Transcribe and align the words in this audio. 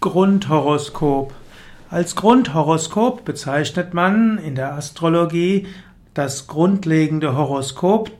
Grundhoroskop. 0.00 1.34
Als 1.90 2.14
Grundhoroskop 2.14 3.24
bezeichnet 3.24 3.94
man 3.94 4.38
in 4.38 4.54
der 4.54 4.74
Astrologie 4.74 5.66
das 6.14 6.46
grundlegende 6.46 7.36
Horoskop 7.36 8.12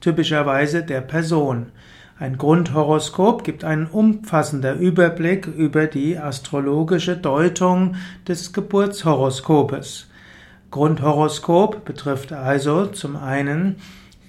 typischerweise 0.00 0.82
der 0.82 1.00
Person. 1.00 1.72
Ein 2.18 2.36
Grundhoroskop 2.36 3.42
gibt 3.42 3.64
einen 3.64 3.86
umfassenden 3.86 4.80
Überblick 4.80 5.46
über 5.46 5.86
die 5.86 6.18
astrologische 6.18 7.16
Deutung 7.16 7.94
des 8.26 8.52
Geburtshoroskopes. 8.52 10.08
Grundhoroskop 10.70 11.86
betrifft 11.86 12.34
also 12.34 12.84
zum 12.84 13.16
einen 13.16 13.76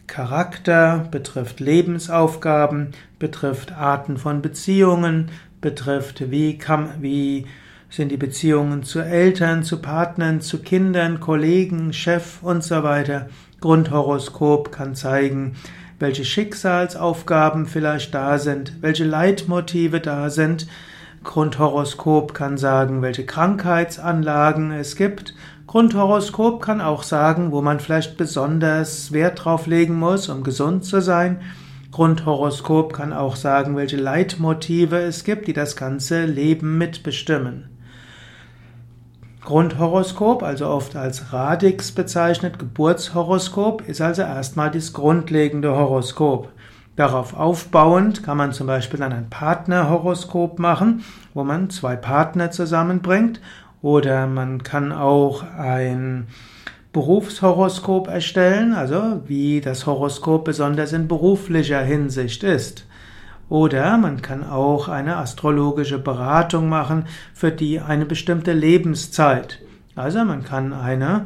Charakter, 0.08 1.08
betrifft 1.12 1.60
Lebensaufgaben, 1.60 2.92
betrifft 3.20 3.74
Arten 3.74 4.18
von 4.18 4.42
Beziehungen, 4.42 5.30
betrifft, 5.62 6.32
wie, 6.32 6.58
kann, 6.58 6.90
wie 7.02 7.46
sind 7.90 8.12
die 8.12 8.18
Beziehungen 8.18 8.84
zu 8.84 9.00
Eltern, 9.00 9.64
zu 9.64 9.82
Partnern, 9.82 10.42
zu 10.42 10.60
Kindern, 10.60 11.20
Kollegen, 11.20 11.94
Chef 11.94 12.42
und 12.44 12.64
so 12.64 12.84
weiter. 12.84 13.30
Grundhoroskop 13.62 14.72
kann 14.72 14.96
zeigen, 14.96 15.56
welche 16.00 16.24
Schicksalsaufgaben 16.24 17.66
vielleicht 17.66 18.14
da 18.14 18.38
sind, 18.38 18.74
welche 18.82 19.04
Leitmotive 19.04 20.00
da 20.00 20.30
sind. 20.30 20.68
Grundhoroskop 21.24 22.34
kann 22.34 22.58
sagen, 22.58 23.02
welche 23.02 23.26
Krankheitsanlagen 23.26 24.72
es 24.72 24.96
gibt. 24.96 25.34
Grundhoroskop 25.68 26.62
kann 26.62 26.80
auch 26.80 27.04
sagen, 27.04 27.52
wo 27.52 27.62
man 27.62 27.80
vielleicht 27.80 28.18
besonders 28.18 29.12
Wert 29.12 29.44
drauf 29.44 29.68
legen 29.68 30.00
muss, 30.00 30.30
um 30.30 30.44
gesund 30.44 30.86
zu 30.86 31.02
sein. 31.02 31.42
Grundhoroskop 31.92 32.94
kann 32.94 33.14
auch 33.14 33.36
sagen, 33.36 33.76
welche 33.76 33.98
Leitmotive 33.98 34.98
es 35.00 35.24
gibt, 35.24 35.48
die 35.48 35.54
das 35.54 35.76
ganze 35.76 36.26
Leben 36.26 36.78
mitbestimmen. 36.78 37.70
Grundhoroskop, 39.44 40.44
also 40.44 40.68
oft 40.68 40.96
als 40.96 41.34
Radix 41.34 41.92
bezeichnet, 41.92 42.60
Geburtshoroskop, 42.60 43.88
ist 43.88 44.02
also 44.02 44.22
erstmal 44.22 44.70
das 44.70 44.94
grundlegende 44.94 45.76
Horoskop. 45.76 46.52
Darauf 46.96 47.34
aufbauend 47.34 48.24
kann 48.24 48.38
man 48.38 48.52
zum 48.52 48.68
Beispiel 48.68 49.00
dann 49.00 49.14
ein 49.14 49.30
Partnerhoroskop 49.30 50.60
machen, 50.60 51.04
wo 51.34 51.44
man 51.44 51.70
zwei 51.70 51.96
Partner 51.96 52.52
zusammenbringt, 52.52 53.40
oder 53.82 54.28
man 54.28 54.62
kann 54.62 54.92
auch 54.92 55.44
ein 55.58 56.28
Berufshoroskop 56.92 58.08
erstellen, 58.08 58.74
also 58.74 59.22
wie 59.28 59.62
das 59.62 59.86
Horoskop 59.86 60.46
besonders 60.46 60.92
in 60.92 61.08
beruflicher 61.08 61.82
Hinsicht 61.82 62.44
ist. 62.44 62.86
Oder 63.48 63.98
man 63.98 64.22
kann 64.22 64.48
auch 64.48 64.88
eine 64.88 65.18
astrologische 65.18 66.00
Beratung 66.00 66.70
machen 66.70 67.06
für 67.34 67.52
die 67.52 67.80
eine 67.80 68.06
bestimmte 68.06 68.54
Lebenszeit. 68.54 69.60
Also 69.96 70.24
man 70.24 70.44
kann 70.44 70.74
eine 70.74 71.26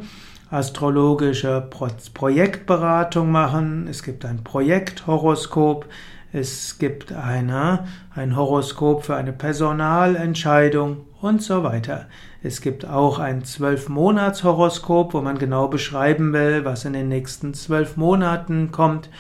astrologische 0.49 1.67
Projektberatung 2.13 3.31
machen. 3.31 3.87
Es 3.89 4.03
gibt 4.03 4.23
ein 4.23 4.43
Projekthoroskop. 4.43 5.87
Es 6.35 6.79
gibt 6.79 7.13
eine, 7.13 7.85
ein 8.15 8.35
Horoskop 8.35 9.05
für 9.05 9.15
eine 9.15 9.33
Personalentscheidung 9.33 11.05
und 11.21 11.43
so 11.43 11.63
weiter. 11.63 12.07
Es 12.41 12.59
gibt 12.59 12.87
auch 12.87 13.19
ein 13.19 13.43
Zwölf-Monats-Horoskop, 13.43 15.13
wo 15.13 15.21
man 15.21 15.37
genau 15.37 15.67
beschreiben 15.67 16.33
will, 16.33 16.65
was 16.65 16.85
in 16.85 16.93
den 16.93 17.07
nächsten 17.07 17.53
zwölf 17.53 17.97
Monaten 17.97 18.71
kommt 18.71 19.11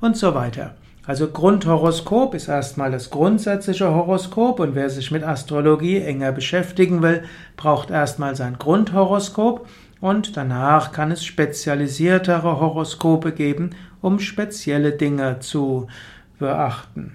und 0.00 0.16
so 0.16 0.36
weiter. 0.36 0.76
Also 1.04 1.26
Grundhoroskop 1.26 2.34
ist 2.34 2.46
erstmal 2.46 2.92
das 2.92 3.10
grundsätzliche 3.10 3.92
Horoskop 3.92 4.60
und 4.60 4.76
wer 4.76 4.90
sich 4.90 5.10
mit 5.10 5.24
Astrologie 5.24 5.98
enger 5.98 6.30
beschäftigen 6.30 7.02
will, 7.02 7.24
braucht 7.56 7.90
erstmal 7.90 8.36
sein 8.36 8.60
Grundhoroskop 8.60 9.66
und 10.00 10.36
danach 10.36 10.92
kann 10.92 11.10
es 11.10 11.24
spezialisiertere 11.24 12.60
Horoskope 12.60 13.32
geben, 13.32 13.70
um 14.00 14.20
spezielle 14.20 14.92
Dinge 14.92 15.40
zu 15.40 15.88
beachten. 16.40 17.12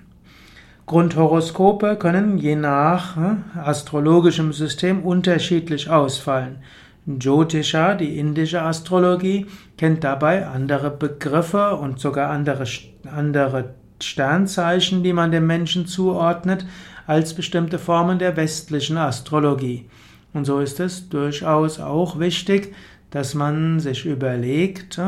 Grundhoroskope 0.86 1.97
können 1.97 2.38
je 2.38 2.56
nach 2.56 3.16
hm, 3.16 3.44
astrologischem 3.56 4.53
System 4.53 5.03
unterschiedlich 5.03 5.90
ausfallen. 5.90 6.59
Jyotisha, 7.08 7.96
die 7.96 8.18
indische 8.18 8.62
Astrologie, 8.62 9.47
kennt 9.78 10.03
dabei 10.03 10.47
andere 10.47 10.91
Begriffe 10.91 11.75
und 11.75 12.00
sogar 12.00 12.30
andere, 12.30 12.66
andere 13.12 13.74
Sternzeichen, 14.02 15.03
die 15.03 15.14
man 15.14 15.31
dem 15.31 15.47
Menschen 15.47 15.88
zuordnet, 15.88 16.66
als 17.08 17.34
bestimmte 17.34 17.80
Formen 17.80 18.19
der 18.19 18.35
westlichen 18.38 18.97
Astrologie. 18.97 19.90
Und 20.34 20.46
so 20.46 20.59
ist 20.59 20.80
es 20.80 21.09
durchaus 21.09 21.80
auch 21.80 22.19
wichtig, 22.19 22.74
dass 23.12 23.35
man 23.35 23.80
sich 23.80 24.06
überlegt, 24.06 25.00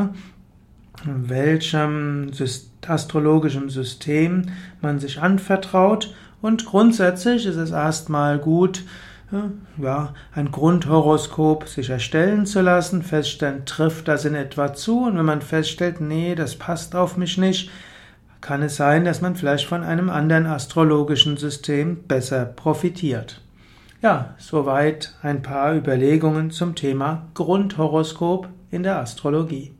welchem 1.04 2.30
astrologischen 2.86 3.68
System 3.68 4.50
man 4.80 4.98
sich 4.98 5.20
anvertraut. 5.20 6.14
Und 6.40 6.64
grundsätzlich 6.66 7.46
ist 7.46 7.56
es 7.56 7.70
erstmal 7.70 8.38
gut, 8.38 8.84
ja, 9.76 10.14
ein 10.34 10.50
Grundhoroskop 10.50 11.68
sich 11.68 11.90
erstellen 11.90 12.46
zu 12.46 12.62
lassen, 12.62 13.02
feststellen, 13.02 13.66
trifft 13.66 14.08
das 14.08 14.24
in 14.24 14.34
etwa 14.34 14.72
zu. 14.72 15.04
Und 15.04 15.18
wenn 15.18 15.26
man 15.26 15.42
feststellt, 15.42 16.00
nee, 16.00 16.34
das 16.34 16.56
passt 16.56 16.96
auf 16.96 17.16
mich 17.16 17.36
nicht, 17.36 17.70
kann 18.40 18.62
es 18.62 18.76
sein, 18.76 19.04
dass 19.04 19.20
man 19.20 19.36
vielleicht 19.36 19.66
von 19.66 19.82
einem 19.82 20.08
anderen 20.10 20.46
astrologischen 20.46 21.36
System 21.36 22.04
besser 22.04 22.44
profitiert. 22.44 23.42
Ja, 24.00 24.34
soweit 24.38 25.14
ein 25.22 25.42
paar 25.42 25.74
Überlegungen 25.74 26.52
zum 26.52 26.76
Thema 26.76 27.26
Grundhoroskop 27.34 28.48
in 28.70 28.84
der 28.84 29.00
Astrologie. 29.00 29.72